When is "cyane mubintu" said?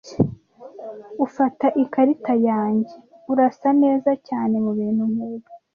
4.27-5.03